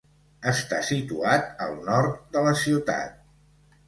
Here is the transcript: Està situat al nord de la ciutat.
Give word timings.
Està 0.51 0.77
situat 0.87 1.61
al 1.65 1.75
nord 1.89 2.15
de 2.37 2.43
la 2.47 2.55
ciutat. 2.63 3.21